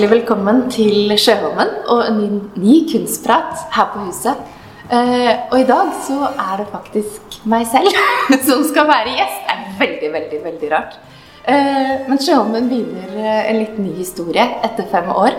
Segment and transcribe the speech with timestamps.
[0.00, 4.38] hjertelig velkommen til Sjøholmen og en ny, ny kunstprat her på huset.
[4.88, 7.92] Uh, og i dag så er det faktisk meg selv
[8.48, 9.42] som skal være gjest.
[9.44, 10.96] Det er veldig, veldig, veldig rart.
[11.44, 15.36] Uh, men Sjøholmen begynner eh, en litt ny historie etter fem år.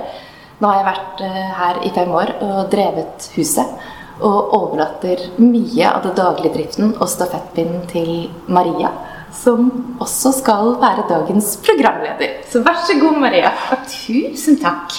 [0.62, 3.89] Nå har jeg vært uh, her i fem år og drevet huset.
[4.21, 8.93] Og overlater mye av det daglige driften og stafettpinnen til Maria
[9.34, 9.70] som
[10.02, 12.41] også skal være dagens programleder.
[12.52, 13.52] Så vær så god, Maria.
[13.88, 14.98] Tusen takk.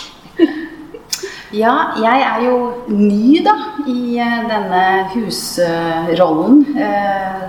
[1.53, 2.55] Ja, jeg er jo
[2.89, 3.53] ny da
[3.85, 6.63] i eh, denne husrollen.
[6.73, 7.43] Eh,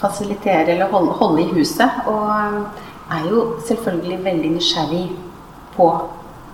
[0.00, 2.00] fasilitere eller holde, i huset.
[2.08, 2.30] Og
[3.10, 5.04] er jo selvfølgelig veldig nysgjerrig
[5.76, 5.90] på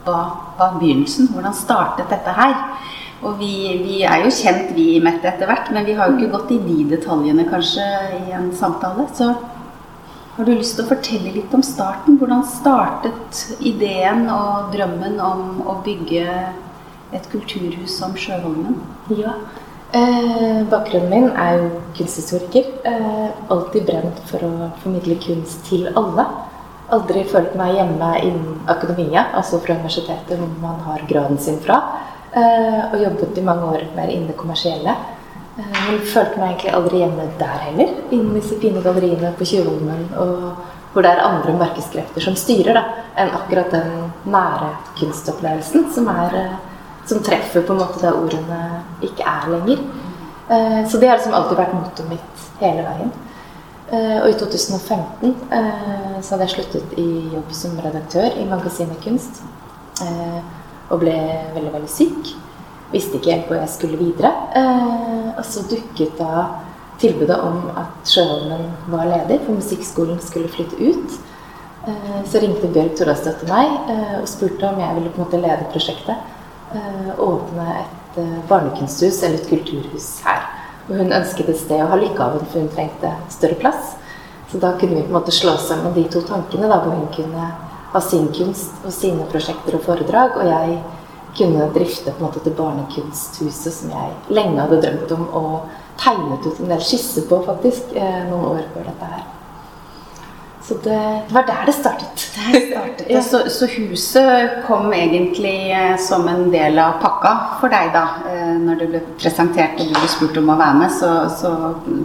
[0.07, 0.19] hva,
[0.59, 2.57] var begynnelsen Hvordan startet dette her?
[3.23, 3.53] Og vi,
[3.85, 6.63] vi, er jo kjent, vi Mette, etter hvert, men vi har jo ikke gått i
[6.63, 7.87] de detaljene kanskje
[8.19, 9.07] i en samtale.
[9.15, 9.31] Så
[10.37, 12.19] har du lyst til å fortelle litt om starten?
[12.21, 16.27] Hvordan startet ideen og drømmen om å bygge
[17.17, 18.77] et kulturhus som Sjøholmen?
[19.17, 19.33] Ja.
[19.97, 22.69] Eh, bakgrunnen min er jo kunsthistoriker.
[22.85, 26.27] Eh, alltid brent for å formidle kunst til alle.
[26.93, 31.81] Aldri følt meg hjemme innen akademia, altså fra universitetet hvor man har graden sin fra.
[32.37, 34.99] Eh, og jobbet i mange år mer innen det kommersielle.
[35.57, 37.93] Eh, men følte meg egentlig aldri hjemme der heller.
[38.13, 40.09] Innen disse fine galleriene på Tjuvholmen.
[40.93, 43.91] Hvor det er andre markedskrefter som styrer, da, enn akkurat den
[44.33, 49.85] nære kunstopplevelsen som, er, eh, som treffer på en måte der ordene ikke er lenger.
[50.49, 53.15] Eh, så det har liksom alltid vært mottoet mitt hele veien.
[53.87, 55.35] Og i 2015
[56.19, 57.05] så hadde jeg sluttet i
[57.37, 59.45] jobb som redaktør i magasinet Kunst.
[60.91, 61.15] Og ble
[61.55, 62.33] veldig, veldig syk
[62.93, 64.33] visste ikke helt hvor jeg skulle videre.
[64.57, 66.47] Eh, og så dukket da
[67.01, 71.19] tilbudet om at Sjøholmen var ledig, for musikkskolen skulle flytte ut.
[71.87, 75.27] Eh, så ringte Bjørg Torastad til meg eh, og spurte om jeg ville på en
[75.27, 76.33] måte lede prosjektet.
[77.23, 78.17] Åpne et
[78.51, 80.43] barnekunsthus eller et kulturhus her.
[80.89, 83.95] Og hun ønsket et sted å ha Lykkehaven, av, for hun trengte større plass.
[84.51, 87.07] Så da kunne vi på en måte slå sammen de to tankene, da, hvor hun
[87.15, 87.47] kunne
[87.93, 90.77] ha sin kunst og sine prosjekter og foredrag, og jeg
[91.37, 95.57] kunne drifte på en måte til Barnekunsthuset, som jeg lenge hadde drømt om og
[96.01, 99.25] tegnet ut en del skisser på faktisk eh, noen år før dette her.
[100.69, 102.23] Så det, det var der det startet.
[102.35, 103.23] Der startet ja.
[103.23, 108.03] så, så, huset kom egentlig eh, som en del av pakka for deg, da.
[108.27, 111.53] Eh, når du ble presentert og du ble spurt om å være med, så, så,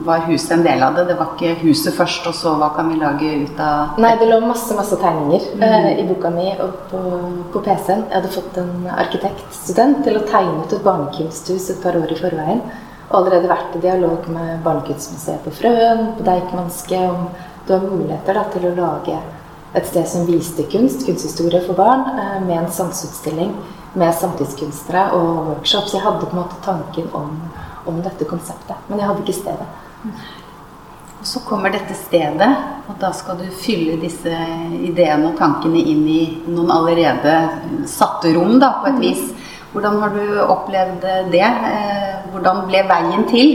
[0.06, 1.08] var huset en del av det.
[1.10, 4.30] Det var ikke huset først, og så hva kan vi lage ut av Nei, det
[4.30, 5.66] lå masse, masse tegninger mm.
[5.66, 7.04] uh, i boka mi og på,
[7.56, 8.06] på PC-en.
[8.12, 12.22] Jeg hadde fått en arkitektstudent til å tegne ut et barnekunsthus et par år i
[12.22, 12.62] forveien.
[13.12, 17.26] Og allerede vært i dialog med Barnekunstmuseet på Frøen, på Deichmanske, om
[17.68, 19.20] du har muligheter da, til å lage
[19.74, 23.54] et sted som viste kunst, kunsthistorie for barn, eh, med en sanseutstilling
[23.94, 25.94] med samtidskunstnere og workshops.
[25.94, 27.34] Jeg hadde på en måte tanken om,
[27.88, 29.68] om dette konseptet, men jeg hadde ikke stedet.
[31.22, 32.50] Og Så kommer dette stedet,
[32.90, 34.32] og da skal du fylle disse
[34.82, 37.36] ideene og tankene inn i noen allerede
[37.88, 39.04] satte rom, da, på et mm.
[39.04, 39.52] vis.
[39.72, 41.46] Hvordan har du opplevd det?
[41.46, 43.54] Eh, hvordan ble veien til?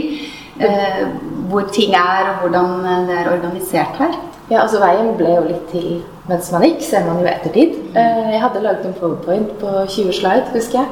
[1.47, 4.15] Eh, hvor ting er, og hvordan det er organisert her?
[4.49, 7.75] Ja, altså Veien ble jo litt til mens man gikk, ser man jo ettertid.
[7.95, 10.87] Eh, jeg hadde laget en powerpoint på 20 slide, husker jeg.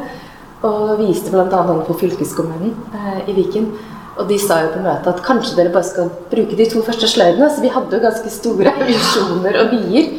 [0.63, 1.45] Og viste bl.a.
[1.45, 3.73] den på fylkeskommunen eh, i Viken.
[4.17, 7.07] Og de sa jo på møtet at kanskje dere bare skal bruke de to første
[7.07, 7.49] sløydene.
[7.51, 10.13] Så vi hadde jo ganske store visjoner og vyer.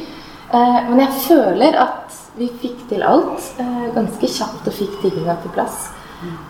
[0.53, 3.49] Men jeg føler at vi fikk til alt
[3.97, 5.89] ganske kjapt og fikk tingene på plass.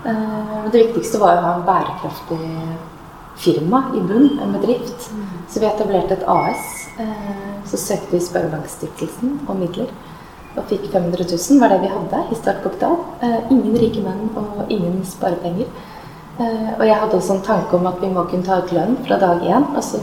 [0.02, 2.42] Men det viktigste var å ha en bærekraftig
[3.36, 5.10] firma i bunn, en bedrift.
[5.48, 6.88] Så vi etablerte et AS.
[6.98, 9.90] Eh, så søkte vi Sparebankstiftelsen om midler.
[10.56, 12.96] Og fikk 500 000, var det vi hadde i startkapital.
[13.20, 15.68] Eh, ingen rike menn og ingen sparepenger.
[16.38, 18.96] Eh, og jeg hadde også en tanke om at vi må kunne ta ut lønn
[19.06, 19.68] fra dag én.
[19.76, 20.00] Altså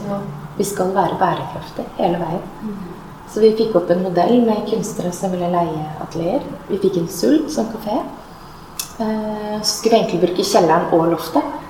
[0.56, 2.76] vi skal være bærekraftige hele veien.
[3.34, 6.44] Så vi fikk opp en modell med kunstnere som ville leie atelier.
[6.68, 7.98] Vi fikk en sult som kafé.
[8.94, 11.63] Så skulle vi egentlig bruke kjelleren og loftet.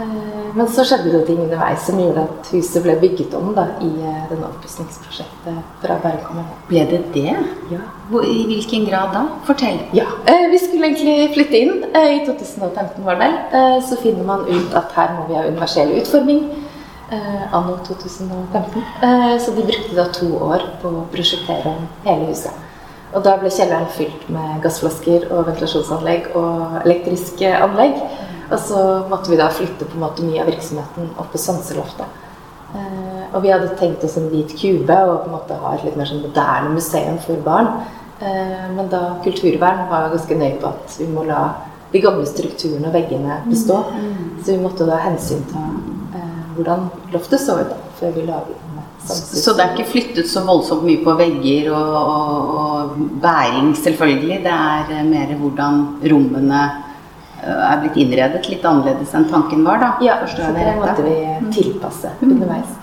[0.00, 3.66] Eh, men så skjedde det ting underveis som gjorde at huset ble bygget om da,
[3.84, 6.56] i eh, denne oppussingsprosjektet fra Bærum kommune.
[6.70, 7.34] Ble det det?
[7.72, 7.82] Ja.
[8.20, 9.26] I hvilken grad da?
[9.48, 9.80] Fortell.
[9.96, 13.82] Ja, eh, Vi skulle egentlig flytte inn i 2015, var det vel.
[13.82, 16.48] Så finner man ut at her må vi ha universell utforming.
[17.10, 18.82] Anno 2015.
[19.42, 22.54] Så de brukte da to år på å prosjektere om hele huset.
[23.12, 27.98] Og da ble kjelleren fylt med gassflasker og ventilasjonsanlegg og elektriske anlegg.
[28.50, 28.80] Og så
[29.10, 32.18] måtte vi da flytte på en måte mye av virksomheten opp på Sanseloftet.
[32.74, 35.86] Eh, og vi hadde tenkt oss en hvit kube og på en måte ha et
[35.86, 37.70] litt mer sånn moderne museum for barn.
[38.20, 41.44] Eh, men da kulturvern var ganske nøye på at vi må la
[41.90, 43.80] de gamle strukturene og veggene bestå.
[44.42, 45.62] Så vi måtte da hensynta
[46.14, 48.66] eh, hvordan loftet så ut da, før vi laget.
[49.00, 54.42] Så det er ikke flyttet så voldsomt mye på vegger og, og, og bæring, selvfølgelig.
[54.44, 55.82] Det er eh, mer hvordan
[56.12, 56.62] rommene
[57.46, 59.90] er blitt innredet litt annerledes enn tanken var, da.
[60.04, 61.16] Ja, så det måtte vi
[61.56, 62.76] tilpasse underveis.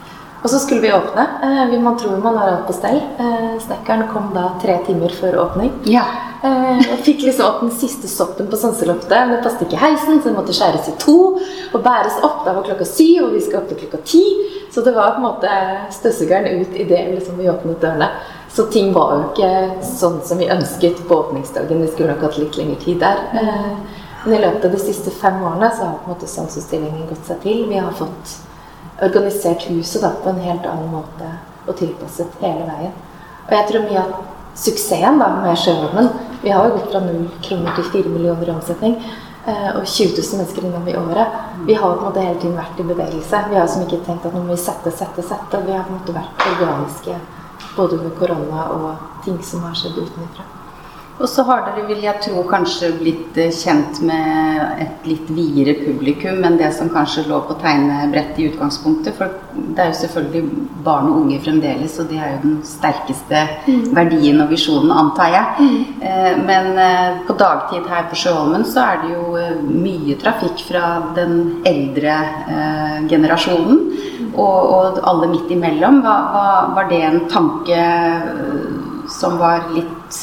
[0.44, 1.27] Og så skulle vi åpne.
[1.44, 3.01] Eh, man tror man har alt på stell.
[3.19, 5.71] Eh, snekkeren kom da tre timer før åpning.
[5.83, 6.06] Ja.
[6.44, 9.31] Eh, jeg fikk liksom opp den siste soppen på sanseloftet.
[9.31, 11.18] Det passet ikke heisen, så det måtte skjæres i to
[11.74, 12.45] og bæres opp.
[12.45, 14.24] Da var klokka syv, og vi skal opp til klokka ti.
[14.71, 15.59] Så det var på en måte
[15.98, 18.12] støvsugeren ut idet liksom, vi åpnet dørene.
[18.54, 21.81] Så ting var jo ikke sånn som vi ønsket på åpningsdagen.
[21.81, 23.25] Vi skulle nok hatt litt lengre tid der.
[24.24, 27.28] Men i løpet av de siste fem årene så har på en måte Sanseutstillingen gått
[27.28, 27.66] seg til.
[27.69, 28.34] Vi har fått
[29.02, 31.30] organisert huset da, på en helt annen måte
[31.68, 32.96] og tilpasset hele veien.
[33.48, 34.18] Og jeg tror mye av
[34.58, 36.10] suksessen da, med Sjøormen
[36.42, 38.98] Vi har jo gått fra null kroner til fire millioner i omsetning.
[39.48, 41.40] Eh, og 20 000 mennesker innom i året.
[41.66, 43.44] Vi har på en måte hele tiden vært i bevegelse.
[43.50, 45.64] Vi har liksom ikke tenkt at nå må vi sette, sette, sette.
[45.66, 47.18] Vi har på en måte vært organiske
[47.78, 50.56] både under korona og ting som har skjedd utenfra.
[51.18, 55.74] Og så har dere, vil jeg tro, kanskje blitt eh, kjent med et litt videre
[55.80, 59.18] publikum enn det som kanskje lå på tegnebrettet i utgangspunktet.
[59.18, 60.44] For det er jo selvfølgelig
[60.86, 63.81] barn og unge fremdeles, og det er jo den sterkeste mm.
[63.98, 65.66] verdien og visjonen, antar jeg.
[65.66, 66.06] Mm.
[66.12, 70.86] Eh, men eh, på dagtid her på Sjøholmen så er det jo mye trafikk fra
[71.18, 72.19] den eldre
[73.10, 73.81] generasjonen.
[74.38, 76.04] Og, og alle midt imellom.
[76.06, 77.78] Var, var det en tanke
[79.12, 80.18] som var litt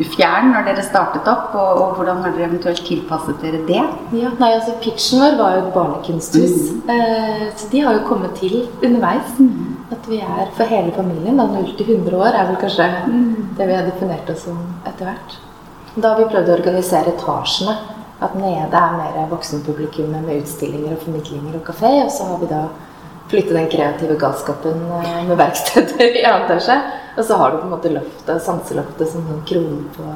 [0.00, 1.52] ufjern når dere startet opp?
[1.54, 3.82] Og, og, hvordan har dere eventuelt tilpasset dere det?
[4.16, 6.56] Ja, nei, altså Pitchen vår var jo et barnekunsthus.
[6.70, 6.90] Mm.
[6.94, 9.36] Eh, så de har jo kommet til underveis.
[9.38, 9.78] Mm.
[9.90, 11.38] At vi er for hele familien.
[11.40, 13.30] Da 0 til 100 år er vel kanskje mm.
[13.58, 15.40] det vi har definert oss som etter hvert.
[15.96, 17.78] Da har vi prøvd å organisere etasjene.
[18.20, 21.94] At nede er mer voksenpublikummet med utstillinger og formidlinger og kafé.
[22.04, 22.66] Og så har vi da
[23.30, 26.76] flytte den kreative galskapen eh, med verksteder i annen etasje.
[27.16, 30.12] Og så har du på en måte loftet, sanseloftet som en krone på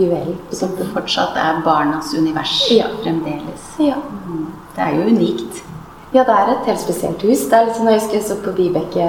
[0.00, 0.38] juvelen.
[0.52, 2.88] Som fortsatt er barnas univers ja.
[3.02, 3.68] fremdeles.
[3.80, 4.00] Ja.
[4.26, 4.48] Mm.
[4.76, 5.62] Det er jo unikt.
[6.12, 7.46] Ja, det er et helt spesielt hus.
[7.48, 9.08] Det er litt sånn, Jeg husker jeg så på Vibeke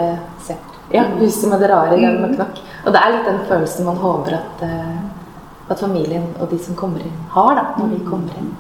[0.94, 1.18] ja, mm.
[1.19, 2.62] huset med det rare den med knokk.
[2.86, 6.78] Og det er litt den følelsen man håper at, uh, at familien og de som
[6.80, 8.07] kommer inn, har da, når de mm.
[8.07, 8.51] kommer inn.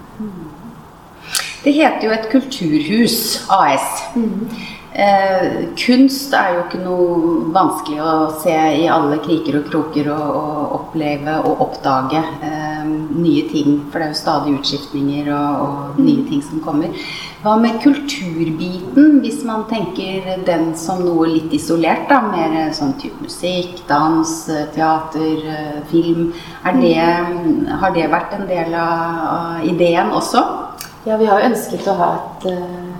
[1.63, 3.17] Det heter jo et kulturhus
[3.51, 3.89] AS.
[4.15, 4.47] Mm.
[4.93, 8.11] Eh, kunst er jo ikke noe vanskelig å
[8.43, 13.79] se i alle kriker og kroker og, og oppleve og oppdage eh, nye ting.
[13.89, 16.03] For det er jo stadig utskiftninger og, og mm.
[16.05, 16.93] nye ting som kommer.
[17.43, 22.05] Hva med kulturbiten, hvis man tenker den som noe litt isolert?
[22.11, 24.35] da, Mer sånn type musikk, dans,
[24.75, 26.29] teater, eh, film.
[26.83, 26.93] Det,
[27.81, 30.45] har det vært en del av, av ideen også?
[31.03, 32.93] Ja, vi har jo ønsket å ha et uh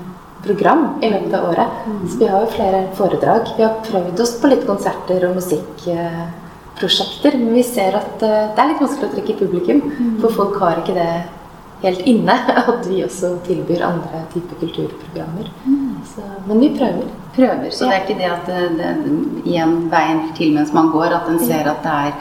[0.43, 1.67] program i løpet av året.
[1.87, 2.09] Mm.
[2.09, 3.53] Så vi har jo flere foredrag.
[3.57, 7.37] Vi har prøvd oss på litt konserter og musikkprosjekter.
[7.39, 9.79] Men vi ser at eh, det er litt vanskelig å trekke publikum.
[9.87, 10.13] Mm.
[10.23, 11.13] For folk har ikke det
[11.83, 12.35] helt inne
[12.73, 15.51] at vi også tilbyr andre typer kulturprogrammer.
[15.65, 15.91] Mm.
[16.13, 17.05] Så, men vi prøver.
[17.33, 18.89] Prøver, Så det er ikke det at det, det,
[19.49, 22.11] igjen veien til mens man går, at en ser at det er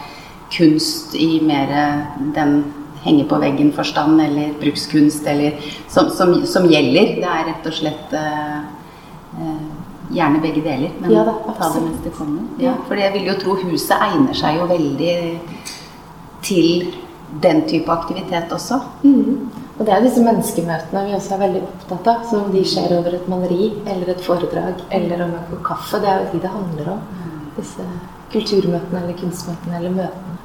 [0.52, 1.68] kunst i mer
[2.37, 2.62] den
[3.04, 5.59] henge på veggen-forstand eller brukskunst eller,
[5.90, 7.16] som, som, som, gjelder.
[7.18, 8.61] Det er rett og slett uh,
[9.38, 9.62] uh,
[10.12, 12.44] gjerne begge deler, men ja, da, ta det mens det kommer.
[12.62, 15.16] Ja, for jeg vil jo tro huset egner seg jo veldig
[16.47, 16.92] til
[17.42, 18.78] den type aktivitet også.
[19.02, 19.50] Mm.
[19.78, 22.26] Og det er disse menneskemøtene vi også er veldig opptatt av.
[22.28, 26.02] Som de skjer over et maleri eller et foredrag eller om en kopp kaffe.
[26.02, 27.00] Det er jo de det handler om.
[27.23, 27.38] Mm.
[27.56, 27.87] Disse
[28.35, 30.37] kulturmøtene eller kunstmøtene eller møtene.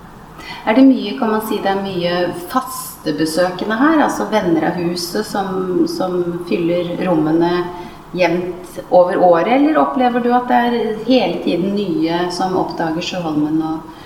[0.67, 2.15] Er det mye, kan man si, det er mye
[2.51, 4.01] faste besøkende her?
[4.05, 7.51] Altså venner av huset som, som fyller rommene
[8.17, 9.53] jevnt over året?
[9.55, 14.03] Eller opplever du at det er hele tiden nye som oppdager Sjøholmen og,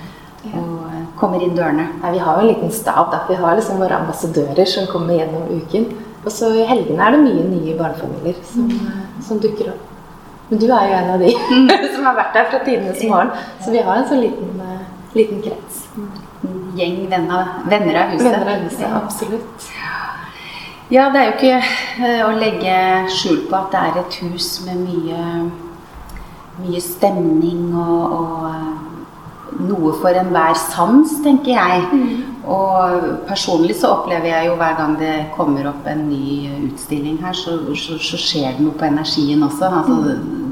[0.51, 1.87] og eh, kommer inn dørene?
[2.01, 3.09] Nei, vi har jo en liten stab.
[3.13, 3.23] Da.
[3.29, 5.89] Vi har liksom våre ambassadører som kommer gjennom uken.
[6.21, 9.23] Og så i helgene er det mye nye barnefamilier som, mm.
[9.25, 9.87] som dukker opp.
[10.51, 11.31] Men du er jo en av de
[11.95, 13.31] som har vært der fra tidenes morgen.
[13.63, 14.83] Så vi har en sånn liten, uh,
[15.15, 15.80] liten krets.
[16.77, 18.27] Gjeng venner, venner av huset.
[18.31, 19.71] Venner av huset, absolutt.
[20.91, 21.57] Ja, det er jo ikke
[22.03, 22.77] uh, å legge
[23.15, 25.25] skjul på at det er et hus med mye,
[26.59, 28.91] mye stemning og, og uh,
[29.59, 31.87] noe for enhver sans, tenker jeg.
[31.91, 32.27] Mm.
[32.51, 37.35] Og personlig så opplever jeg jo hver gang det kommer opp en ny utstilling her,
[37.37, 39.69] så, så, så skjer det noe på energien også.
[39.69, 40.47] Altså, mm.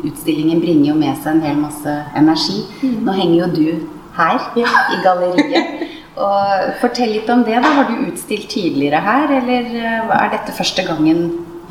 [0.00, 2.62] Utstillingen bringer jo med seg en hel masse energi.
[2.80, 3.00] Mm.
[3.04, 4.70] Nå henger jo du her Ja.
[4.94, 5.86] i galleriet.
[6.20, 7.56] Og Fortell litt om det.
[7.62, 7.68] da.
[7.78, 11.22] Har du utstilt tidligere her, eller eh, er dette første gangen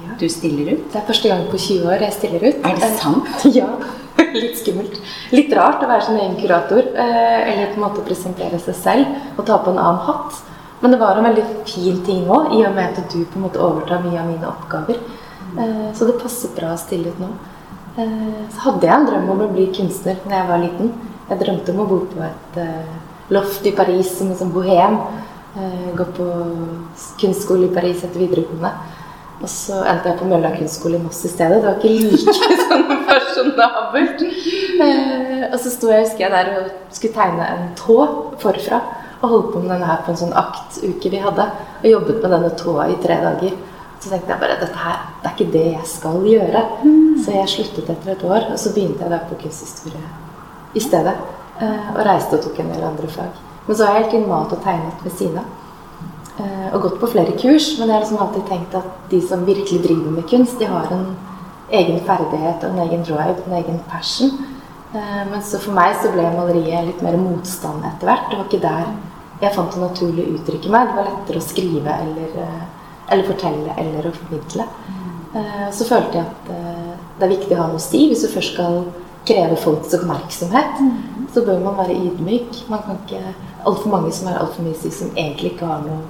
[0.06, 0.16] Ja.
[0.20, 0.92] du stiller ut?
[0.92, 2.66] Det er første gang på 20 år jeg stiller ut.
[2.66, 3.46] Er det sant?
[3.62, 3.68] Ja.
[4.34, 4.98] Litt skummelt.
[5.32, 9.06] Litt rart å være sin egen kurator, eh, eller på en måte presentere seg selv
[9.40, 10.42] og ta på en annen hatt.
[10.82, 13.46] Men det var en veldig fin ting nå, i og med at du på en
[13.46, 15.00] måte overtar mye av mine oppgaver.
[15.58, 17.30] Eh, Så det passer bra å stille ut nå.
[18.00, 20.92] Så hadde jeg en drøm om å bli kunstner da jeg var liten.
[21.30, 22.94] Jeg drømte om å bo på et eh,
[23.36, 24.96] loft i Paris som en sånn bohem.
[25.60, 26.26] Eh, Gå på
[27.22, 28.72] kunstskole i Paris etter videregående.
[29.40, 31.62] Og så endte jeg på Mølla kunstskole i Moss i stedet.
[31.62, 34.24] Det var ikke like sånn fasjonabelt.
[34.84, 38.00] Eh, og så sto jeg, husker jeg der og skulle tegne en tå
[38.42, 38.82] forfra.
[39.20, 41.46] Og holdt på med denne her på en sånn aktuke vi hadde.
[41.84, 43.54] Og jobbet med denne tåa i tre dager.
[44.00, 46.62] Så tenkte jeg bare dette her, det er ikke det jeg skal gjøre.
[47.20, 50.08] Så jeg sluttet etter et år, og så begynte jeg da på kunsthistorie
[50.76, 51.16] i stedet.
[51.62, 53.32] eh, Og reiste og tok en del andre fag.
[53.68, 55.46] Men så har jeg inn mat og tegnet ved siden av.
[56.40, 59.46] Eh, og gått på flere kurs, men jeg har liksom alltid tenkt at de som
[59.46, 61.16] virkelig driver med kunst, de har en
[61.72, 64.32] egen ferdighet og en egen drive, en egen passion.
[64.94, 68.30] Eh, men så for meg så ble maleriet litt mer motstand etter hvert.
[68.30, 68.86] Det var ikke der
[69.42, 70.88] jeg fant det naturlig å uttrykke meg.
[70.88, 72.40] Det var lettere å skrive eller,
[73.10, 74.66] eller fortelle eller å formidle.
[75.36, 76.50] Eh, så følte jeg at
[77.20, 78.82] det er viktig å ha noe sti hvis du først skal
[79.28, 80.82] kreve folks oppmerksomhet.
[81.34, 82.64] Så bør man være ydmyk.
[82.70, 83.34] Man kan ikke
[83.66, 86.02] altfor mange som er altfor mye syke, som egentlig ikke har noe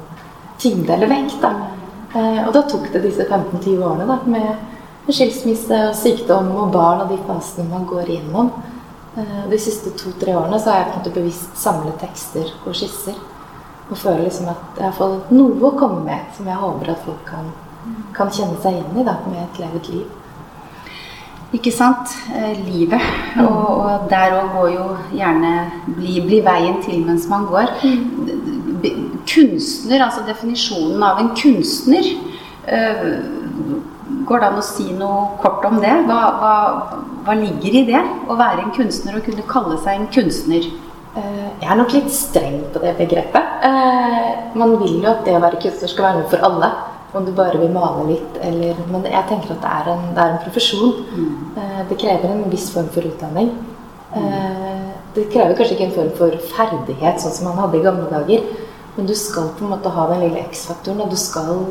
[0.59, 1.39] tyngde eller vekt.
[1.41, 1.53] Da.
[2.13, 7.03] Eh, og da tok det disse 15-20 årene da, med skilsmisse og sykdom og barn
[7.03, 8.51] og de fasene man går igjennom.
[9.17, 12.77] Eh, de siste to-tre årene så har jeg på en måte bevisst samlet tekster og
[12.77, 13.17] skisser.
[13.89, 17.05] Og føler liksom at jeg har fått noe å komme med som jeg håper at
[17.07, 17.49] folk kan,
[18.13, 20.18] kan kjenne seg igjen i da, med et levet liv.
[21.57, 22.11] Ikke sant?
[22.35, 23.01] Eh, livet.
[23.41, 24.83] Og, og der òg går jo
[25.17, 25.53] gjerne
[25.97, 27.71] bli, bli veien til mens man går.
[28.83, 28.95] B-
[29.29, 32.05] Kunstner, altså definisjonen av en kunstner
[32.65, 33.01] eh,
[34.25, 35.91] Går det an å si noe kort om det?
[36.07, 36.53] Hva, hva,
[37.27, 37.99] hva ligger i det?
[38.31, 40.65] Å være en kunstner og kunne kalle seg en kunstner?
[41.17, 43.65] Eh, Jeg er nok litt streng på det begrepet.
[44.57, 46.71] Man vil jo at det å være kunstner skal være noe for alle.
[47.13, 50.23] Om du bare vil male litt, eller Men jeg tenker at det er en, det
[50.23, 50.91] er en profesjon.
[51.09, 51.85] Mm.
[51.89, 53.49] Det krever en viss form for utdanning.
[54.13, 54.91] Mm.
[55.15, 58.45] Det krever kanskje ikke en form for ferdighet, sånn som man hadde i gamle dager.
[58.95, 61.65] Men du skal på en måte ha den lille X-faktoren, og du skal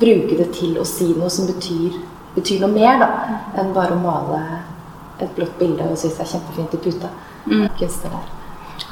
[0.00, 2.00] bruke det til å si noe som betyr,
[2.34, 3.10] betyr noe mer da,
[3.60, 4.42] enn bare å male
[5.20, 7.10] et blått bilde og synes det er kjempefint i puta.
[7.78, 8.41] Kunstner der.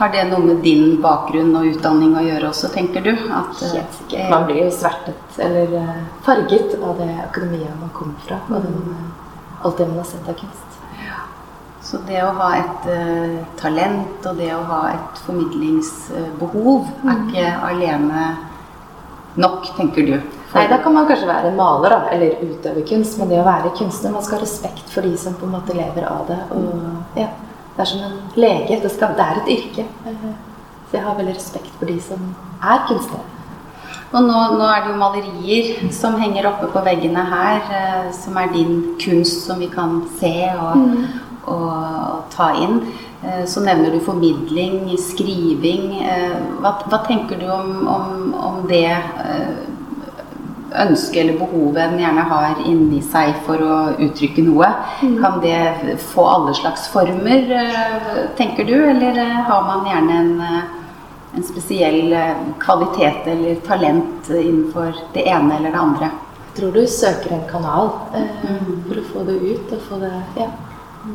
[0.01, 3.11] Har det noe med din bakgrunn og utdanning å gjøre også, tenker du?
[3.13, 4.31] At, eh, Helt sikkert.
[4.33, 8.39] Man blir jo svertet eller eh, farget av det økonomien man kommer fra.
[8.49, 10.79] Og den, eh, alt det man har sett av kunst.
[11.85, 17.47] Så det å ha et uh, talent og det å ha et formidlingsbehov er ikke
[17.67, 18.25] alene
[19.37, 20.15] nok, tenker du?
[20.55, 23.75] Nei, Da kan man kanskje være maler da, eller utøve kunst, men det å være
[23.77, 26.41] kunstner Man skal ha respekt for de som på en måte lever av det.
[26.55, 27.29] Og ja,
[27.81, 28.77] Det er som en lege.
[28.83, 29.85] Det, skal, det er et yrke.
[30.91, 32.27] Så jeg har veldig respekt for de som
[32.61, 33.23] er kunstnere.
[34.11, 38.37] Og nå, nå er det jo malerier som henger oppe på veggene her, eh, som
[38.37, 40.85] er din kunst som vi kan se og,
[41.47, 42.83] og, og ta inn.
[43.23, 46.03] Eh, så nevner du formidling, skriving.
[46.05, 48.91] Eh, hva, hva tenker du om, om, om det
[50.71, 54.69] ønsket eller behovet en gjerne har inni seg for å uttrykke noe?
[55.01, 60.37] Kan det få alle slags former, eh, tenker du, eller eh, har man gjerne en
[60.41, 60.77] eh,
[61.33, 62.17] en spesiell
[62.59, 66.11] kvalitet eller talent innenfor det ene eller det andre.
[66.51, 68.49] Jeg tror du søker en kanal eh,
[68.89, 70.11] for å få det ut og få det
[70.41, 70.49] ja,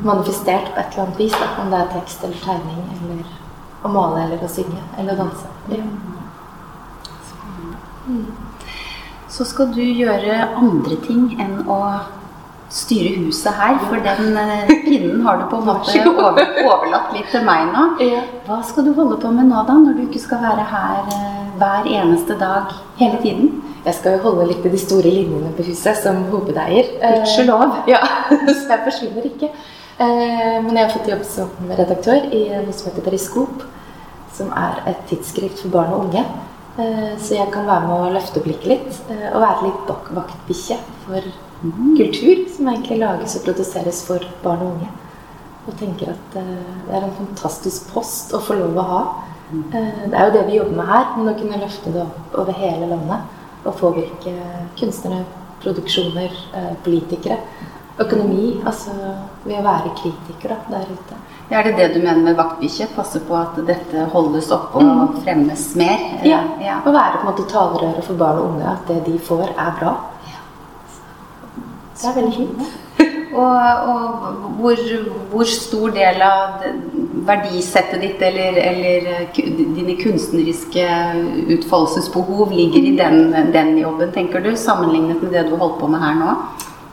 [0.07, 1.35] manifestert på et eller annet vis.
[1.35, 1.49] Da.
[1.63, 3.35] Om det er tekst eller tegning eller
[3.83, 5.51] å male eller å synge eller å danse.
[5.75, 5.83] Ja.
[9.35, 11.79] Så skal du gjøre andre ting enn å
[12.71, 16.03] styre huset her, for den eh, pinnen har du på en måte
[16.71, 17.83] overlatt litt til meg nå.
[18.47, 21.43] Hva skal du holde på med nå, da, når du ikke skal være her eh,
[21.59, 23.51] hver eneste dag hele tiden?
[23.85, 26.95] Jeg skal jo holde litt i de store linjene på huset som hovedeier.
[27.01, 27.81] Eh, Gudskjelov.
[27.91, 28.01] Ja,
[28.47, 29.51] så jeg forsvinner ikke.
[29.95, 33.61] Men jeg har fått jobb som redaktør i noe som heter Periskop,
[34.35, 36.23] som er et tidsskrift for barn og unge.
[36.77, 40.77] Eh, Så jeg kan være med å løfte blikket litt, eh, og være litt vaktbikkje
[41.05, 41.21] for
[41.97, 44.89] kultur som egentlig lages og produseres for barn og unge.
[45.67, 49.01] Og tenker at eh, det er en fantastisk post å få lov å ha.
[49.71, 52.35] Eh, Det er jo det vi jobber med her, men å kunne løfte det opp
[52.43, 53.21] over hele landet
[53.65, 54.33] og påvirke
[54.77, 55.23] kunstnere,
[55.63, 56.29] produksjoner,
[56.83, 57.39] politikere.
[57.97, 58.91] Økonomi, altså
[59.45, 61.15] ved å være kritiker da, der ute.
[61.49, 62.87] Er det det du mener med vaktbikkje?
[62.95, 66.01] Passe på at dette holdes oppe og fremmes mer?
[66.25, 66.41] Ja.
[66.61, 66.79] ja.
[66.81, 68.71] Å være på en måte talerøret for barn og unge.
[68.71, 69.93] At det de får, er bra.
[71.95, 72.65] Det er veldig fint.
[73.35, 73.57] Og,
[73.91, 74.81] og hvor,
[75.31, 76.61] hvor, stor del av
[77.27, 80.85] verdisettet ditt eller, eller dine kunstneriske
[81.57, 86.05] utfoldelsesbehov ligger i den, den, jobben, tenker du, sammenlignet med det du holdt på med
[86.05, 86.37] her nå?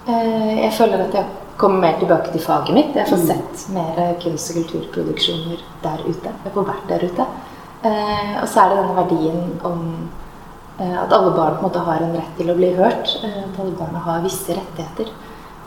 [0.09, 2.97] Eh, jeg føler at jeg kommer mer tilbake til faget mitt.
[2.97, 3.26] Jeg får mm.
[3.26, 6.32] sett mer kunst- og kulturproduksjoner der ute.
[6.44, 7.26] Jeg får vært der ute.
[7.82, 9.85] Eh, og så er det denne verdien om
[10.78, 13.14] eh, at alle barn på en måte har en rett til å bli hørt.
[13.26, 15.11] At alle barna har visse rettigheter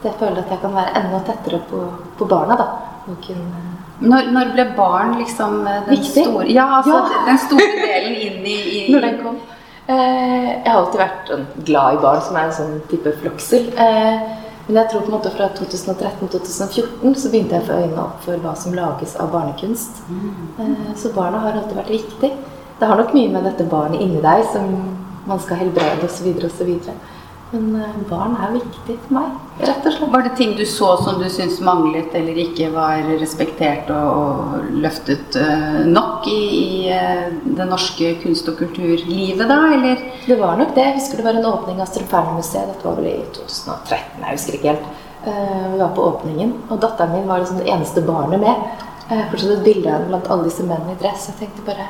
[0.02, 1.82] Så jeg føler at jeg kan være enda tettere på,
[2.18, 2.60] på barna.
[2.60, 2.70] da.
[3.06, 3.64] Kunne...
[4.00, 6.24] Når, når, ble barn liksom eh, den Viktig.
[6.26, 7.20] store Ja, altså ja.
[7.30, 9.38] den store delen inn i, i Når den kom.
[9.86, 11.32] Eh, jeg har alltid vært
[11.68, 13.70] glad i barn, som er en sånn type floksel.
[13.78, 18.02] Eh, men jeg tror på en måte fra 2013-2014 så begynte jeg å få øynene
[18.02, 20.00] opp for hva som lages av barnekunst.
[20.10, 20.30] Mm.
[20.64, 22.32] Eh, så barna har alltid vært viktig.
[22.80, 24.72] Det har nok mye med dette barnet inni deg som
[25.30, 26.32] man skal helbrede osv.
[26.50, 26.72] osv.
[27.52, 30.12] Men eh, barn er viktig for meg, rett og slett.
[30.16, 34.72] Var det ting du så som du syntes manglet eller ikke var respektert og, og
[34.84, 40.02] løftet uh, nok i, i uh, det norske kunst- og kulturlivet da, eller?
[40.26, 40.88] Det var nok det.
[40.90, 42.74] Jeg husker det var en åpning av Strømfernemuseet.
[42.74, 44.90] Dette var vel i 2013, jeg husker ikke helt.
[45.26, 48.82] Uh, vi var på åpningen, og datteren min var liksom det eneste barnet med.
[49.06, 51.30] Jeg fortsatt et bilde av henne blant alle disse mennene i dress.
[51.30, 51.88] Jeg tenkte bare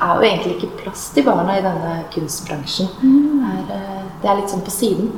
[0.00, 2.90] er jo egentlig ikke plass til barna i denne kunstbransjen.
[3.00, 3.46] Mm.
[3.68, 5.10] Det, er, det er litt sånn på siden.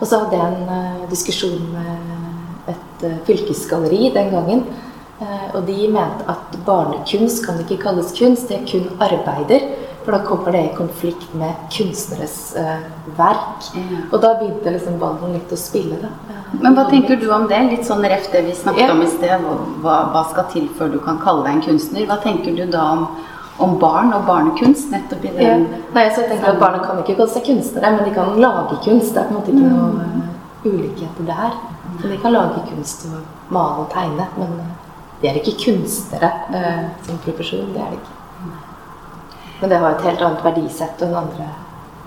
[0.00, 4.64] Og så hadde jeg en uh, diskusjon med et uh, fylkesgalleri den gangen.
[5.20, 9.68] Uh, og de mente at barnekunst kan ikke kalles kunst, det er kun arbeider.
[10.00, 12.54] For da kommer det i konflikt med kunstneres
[13.18, 13.66] verk.
[13.76, 14.06] Mm.
[14.06, 15.98] Og da begynte liksom ballen litt å spille.
[16.00, 16.08] da.
[16.56, 17.58] Men hva tenker du om det?
[17.68, 18.94] Litt sånn ref det vi snakket ja.
[18.94, 19.44] om i sted.
[19.84, 22.08] Hva, hva skal til før du kan kalle deg en kunstner?
[22.08, 23.04] Hva tenker du da om
[23.60, 24.90] om barn og barnekunst.
[24.90, 25.42] nettopp i den...
[25.44, 25.80] Ja.
[25.94, 28.78] Nei, så jeg tenker at Barna kan ikke kalle seg kunstnere, men de kan lage
[28.84, 29.12] kunst.
[29.14, 30.30] Det er på en måte ikke noe uh,
[30.64, 31.58] ulikhet der.
[32.00, 34.56] Så de kan lage kunst og male og tegne, men
[35.20, 37.68] de er ikke kunstnere uh, som profesjon.
[37.74, 38.16] Det er de ikke.
[39.60, 41.48] Men det har et helt annet verdisett og en andre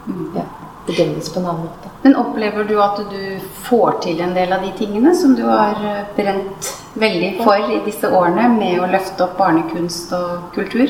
[0.07, 0.29] mm.
[0.39, 0.47] ja,
[0.87, 1.91] bedømmes på en annen måte.
[2.01, 3.19] Men opplever du at du
[3.67, 5.77] får til en del av de tingene som du har
[6.17, 10.89] brent veldig for i disse årene, med å løfte opp barnekunst og kultur?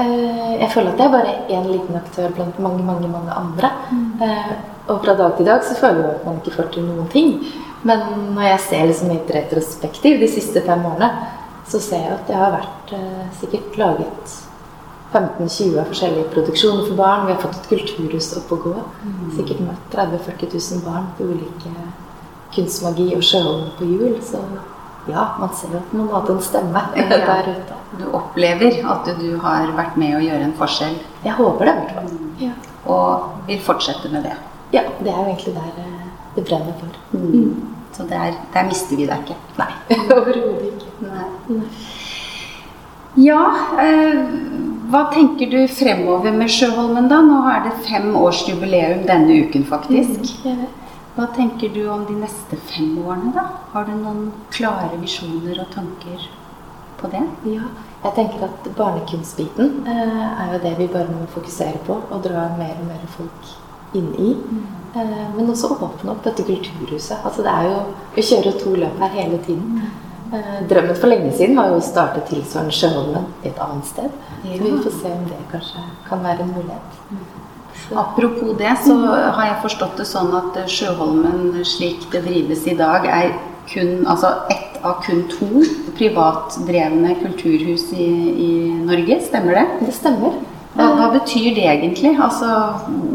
[0.00, 3.72] Eh, jeg føler at jeg er bare én liten aktør blant mange mange, mange andre.
[3.90, 4.22] Mm.
[4.26, 4.52] Eh,
[4.88, 7.34] og fra dag til dag så føler jeg at man ikke får til noen ting.
[7.82, 8.00] Men
[8.34, 11.10] når jeg ser liksom mitt et retrospektiv de siste fem årene,
[11.68, 14.38] så ser jeg at jeg har vært eh, sikkert laget
[15.12, 17.26] 15-20 forskjellige produksjoner for barn.
[17.26, 18.76] Vi har fått et kulturhus opp å gå.
[19.04, 19.30] Mm.
[19.38, 21.72] Sikkert møtt 30 000-40 000 barn på ulike
[22.54, 24.18] kunstmagi og sjøholm på jul.
[24.26, 24.42] Så
[25.10, 27.78] ja, man ser at man hadde en stemme der ute.
[27.98, 30.96] Du opplever at du har vært med å gjøre en forskjell?
[31.24, 31.74] Jeg håper det.
[31.74, 32.28] i hvert fall.
[32.40, 32.52] Ja.
[32.90, 34.36] Og vil fortsette med det?
[34.72, 37.18] Ja, det er jo egentlig der eh, det brenner for.
[37.18, 37.30] Mm.
[37.34, 37.68] Mm.
[37.92, 39.36] Så der, der, mister vi deg ikke?
[39.58, 39.72] Nei.
[40.16, 41.10] Overhodet ikke.
[41.10, 41.60] Nei.
[43.18, 43.42] Ja,
[43.82, 44.20] eh,
[44.90, 47.18] hva tenker du fremover med Sjøholmen, da?
[47.26, 50.30] Nå er det fem års jubileum denne uken, faktisk.
[50.46, 50.62] Mm,
[51.16, 53.46] hva tenker du om de neste fem årene, da?
[53.72, 56.28] Har du noen klare visjoner og tanker
[57.00, 57.22] på det?
[57.50, 57.70] Ja,
[58.04, 62.46] jeg tenker at barnekunstbiten eh, er jo det vi bare må fokusere på og dra
[62.60, 63.50] mer og mer folk
[63.98, 64.30] inn i.
[64.38, 64.62] Mm.
[64.94, 67.18] Eh, men også åpne opp dette kulturhuset.
[67.24, 67.82] Altså det er jo
[68.14, 69.82] Vi kjører to løp her hele tiden.
[69.82, 70.08] Mm.
[70.38, 74.16] Eh, drømmen for lenge siden var jo å starte tilsvarende Sjøholmen et annet sted.
[74.44, 74.56] Ja.
[74.56, 76.98] Så vi får se om det kanskje kan være en mulighet.
[77.10, 77.39] Mm.
[77.90, 83.06] Apropos det, så har jeg forstått det sånn at Sjøholmen slik det drives i dag,
[83.06, 83.32] er
[83.70, 85.64] kun, altså ett av kun to
[85.98, 88.06] privatdrevne kulturhus i,
[88.46, 88.52] i
[88.86, 89.20] Norge.
[89.26, 89.66] Stemmer det?
[89.88, 90.38] Det stemmer.
[90.70, 92.12] Hva, hva, betyr det egentlig?
[92.22, 92.46] Altså,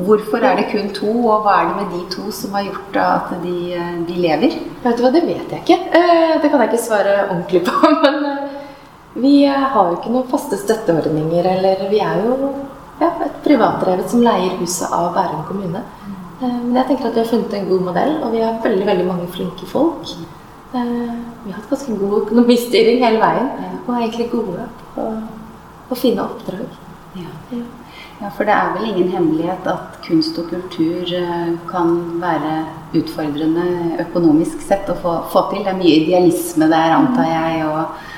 [0.05, 2.99] hvorfor er det kun to, og hva er det med de to som har gjort
[2.99, 3.55] at de,
[4.09, 4.57] de lever?
[4.83, 5.79] Vet du hva, Det vet jeg ikke.
[5.95, 7.91] Eh, det kan jeg ikke svare ordentlig på.
[8.03, 8.45] Men eh,
[9.23, 12.51] vi har jo ikke noen faste støtteordninger, eller vi er jo
[13.01, 15.83] ja, et privatdrevet som leier huset av Bærum kommune.
[16.41, 18.87] Eh, men jeg tenker at vi har funnet en god modell, og vi har veldig
[18.89, 20.11] veldig mange flinke folk.
[20.75, 23.49] Eh, vi har hatt ganske god økonomistyring hele veien,
[23.85, 25.09] og er egentlig gode på
[25.89, 26.81] å finne oppdrag.
[27.15, 27.31] Ja.
[28.19, 28.29] ja.
[28.35, 32.57] for det er vel ingen hemmelighet at kunst og kultur eh, kan være
[32.99, 35.63] utfordrende økonomisk sett å få, få til.
[35.63, 37.63] Det er mye idealisme der, antar jeg.
[37.69, 38.11] og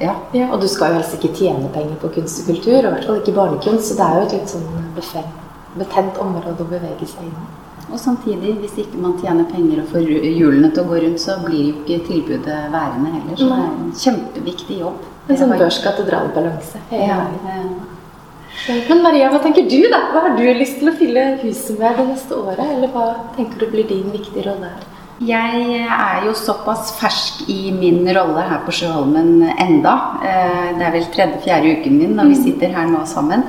[0.00, 0.14] ja.
[0.36, 0.48] ja.
[0.52, 3.08] Og du skal jo helst ikke tjene penger på kunst og kultur, og i hvert
[3.08, 5.28] fall ikke barnekunst, så det er jo et litt sånn
[5.74, 7.46] betent område å bevege seg inn i.
[7.92, 11.36] Og samtidig, hvis ikke man tjener penger og får hjulene til å gå rundt, så
[11.44, 13.36] blir jo ikke tilbudet værende heller.
[13.36, 15.02] Så det er en kjempeviktig jobb.
[15.28, 16.80] En sånn børskatedralbalanse.
[16.92, 17.20] Ja,
[18.88, 20.00] Men Maria, hva tenker du, da?
[20.12, 22.62] Hva har du lyst til å fylle huset med det neste året?
[22.64, 24.84] Eller hva tenker du blir din viktige rolle her?
[25.22, 29.94] Jeg er jo såpass fersk i min rolle her på Sjøholmen enda.
[30.26, 33.46] Eh, det er vel tredje-fjerde uken min når vi sitter her nå sammen.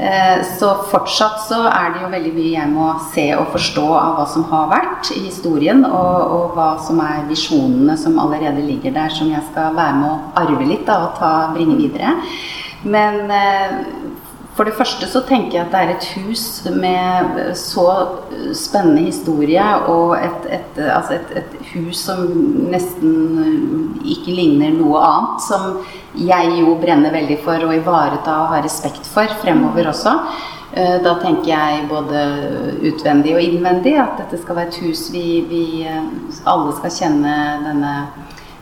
[0.00, 4.16] Eh, så fortsatt så er det jo veldig mye jeg må se og forstå av
[4.16, 8.96] hva som har vært i historien, og, og hva som er visjonene som allerede ligger
[8.96, 12.16] der, som jeg skal være med å arve litt da, og ta, bringe videre.
[12.88, 13.76] Men eh,
[14.56, 16.42] for det første så tenker jeg at det er et hus
[16.76, 17.86] med så
[18.56, 22.26] spennende historie, og et, et, altså et, et, hus som
[22.68, 23.14] nesten
[24.04, 25.44] ikke ligner noe annet.
[25.46, 25.78] Som
[26.20, 30.12] jeg jo brenner veldig for å ivareta og ha respekt for fremover også.
[30.76, 32.24] Eh, da tenker jeg både
[32.90, 35.64] utvendig og innvendig at dette skal være et hus vi, vi
[36.48, 37.94] alle skal kjenne denne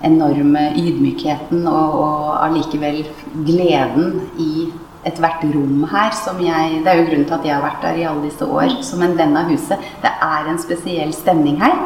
[0.06, 3.02] enorme ydmykheten og, og allikevel
[3.46, 4.70] gleden i
[5.08, 8.00] ethvert rom her som jeg Det er jo grunnen til at jeg har vært der
[8.00, 9.80] i alle disse år som en venn av huset.
[10.02, 11.76] Det er en spesiell stemning her.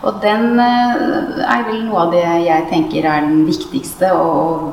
[0.00, 4.72] Og den eh, er vel noe av det jeg tenker er den viktigste å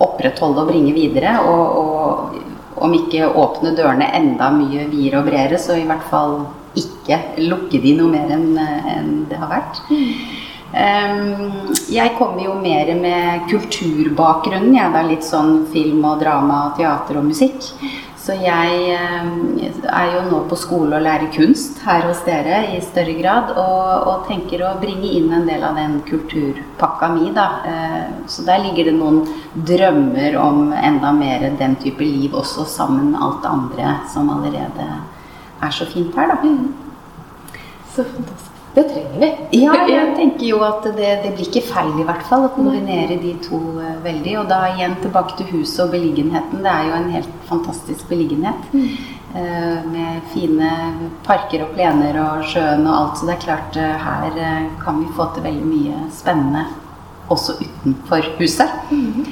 [0.00, 1.34] opprettholde og bringe videre.
[1.42, 6.44] Og, og om ikke åpne dørene enda mye videre og bredere, så i hvert fall
[6.78, 9.82] ikke lukke de noe mer enn en det har vært.
[10.70, 10.76] Mm.
[10.76, 14.74] Ehm, jeg kommer jo mer med kulturbakgrunnen.
[14.74, 17.62] Jeg er litt sånn film og drama, teater og musikk.
[18.20, 22.80] Så jeg ehm, er jo nå på skole og lærer kunst her hos dere i
[22.84, 23.54] større grad.
[23.56, 27.48] Og, og tenker å bringe inn en del av den kulturpakka mi, da.
[27.66, 33.10] Ehm, så der ligger det noen drømmer om enda mer den type liv også, sammen
[33.14, 34.92] med alt det andre som allerede
[35.60, 36.54] er så fint her, da.
[37.90, 38.49] Så fantastisk.
[38.74, 39.28] Det trenger vi.
[39.64, 43.16] Ja, jeg tenker jo at det, det, blir ikke feil i hvert fall å kombinere
[43.18, 44.34] de to uh, veldig.
[44.42, 46.62] Og da igjen tilbake til huset og beliggenheten.
[46.62, 48.70] Det er jo en helt fantastisk beliggenhet.
[48.70, 48.92] Mm.
[49.34, 50.70] Uh, med fine
[51.26, 53.18] parker og plener og sjøen og alt.
[53.18, 54.38] Så det er klart uh, her
[54.84, 56.68] kan vi få til veldig mye spennende
[57.30, 58.78] også utenfor huset.
[58.90, 59.26] Mm.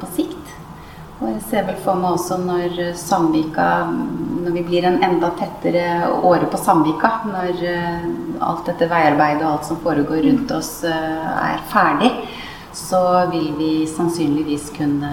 [0.00, 0.41] på sikt.
[1.22, 6.08] Og jeg ser vel for meg også når Sandvika Når vi blir en enda tettere
[6.18, 8.06] åre på Sandvika, når eh,
[8.42, 12.10] alt dette veiarbeidet og alt som foregår rundt oss eh, er ferdig,
[12.74, 12.98] så
[13.30, 15.12] vil vi sannsynligvis kunne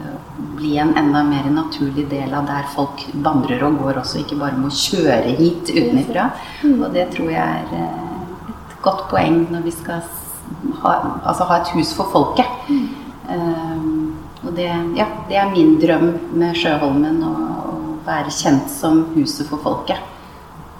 [0.00, 0.16] eh,
[0.58, 4.58] bli en enda mer naturlig del av der folk vandrer og går også, ikke bare
[4.58, 6.32] må kjøre hit utenfra.
[6.64, 6.80] Mm.
[6.80, 10.02] Og det tror jeg er et godt poeng når vi skal
[10.82, 12.66] ha, altså ha et hus for folket.
[13.30, 14.05] Um,
[14.46, 17.32] og det, ja, det er min drøm med Sjøholmen, å,
[17.72, 20.12] å, være kjent som huset for folket.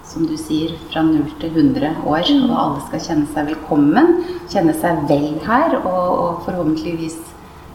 [0.07, 2.29] Som du sier, fra 0 til 100 år.
[2.47, 4.13] Og alle skal kjenne seg velkommen,
[4.47, 5.75] kjenne seg vel her.
[5.81, 7.19] Og, og forhåpentligvis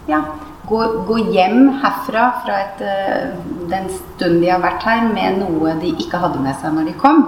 [0.09, 0.22] ja,
[0.70, 3.37] gå, gå, hjem herfra fra et, eh,
[3.68, 6.98] den stunden de har vært her, med noe de ikke hadde med seg når de
[7.05, 7.22] kom.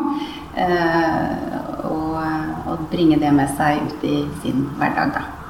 [0.56, 1.30] Eh,
[1.84, 2.18] og,
[2.72, 5.43] og bringe det med seg ut i sin hverdag, da.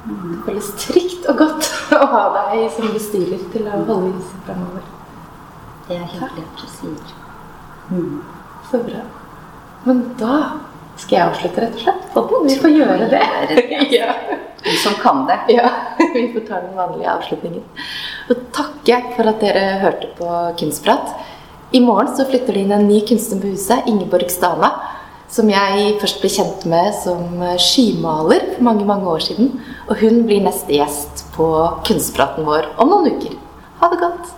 [0.00, 1.68] Det føles trygt og godt
[2.00, 4.86] å ha deg som bestyrer til å holde huset fremover.
[5.88, 7.14] Det er hyggelig at du sier.
[7.90, 8.20] Mm.
[8.70, 9.02] Så bra.
[9.84, 10.36] Men da
[11.00, 12.06] skal jeg avslutte, rett og slett.
[12.14, 12.46] Podden.
[12.48, 13.24] Vi får gjøre det.
[13.98, 14.14] ja.
[14.64, 15.38] Vi som kan det.
[15.56, 15.68] Ja.
[16.14, 17.66] Vi får ta den vanlige avslutningen.
[18.30, 21.12] Og takke for at dere hørte på Kunstprat.
[21.76, 24.72] I morgen så flytter det inn en ny kunstner på huset, Ingeborg Stana
[25.30, 29.52] som jeg først ble kjent med som eh, skymaler for mange mange år siden.
[29.88, 31.48] Og hun blir neste gjest på
[31.86, 33.38] Kunstpraten vår om noen uker.
[33.80, 34.36] Ha det godt.